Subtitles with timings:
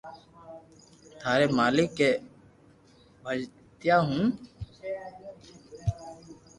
[1.19, 2.09] ٿاري مالڪ اي
[3.21, 4.17] پڄيٽاوي ھو